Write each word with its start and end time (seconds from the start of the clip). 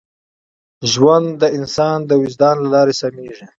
ژوند 0.91 1.27
د 1.41 1.43
انسان 1.57 1.97
د 2.09 2.11
وجدان 2.21 2.55
له 2.63 2.69
لارې 2.73 2.93
سمېږي. 3.01 3.45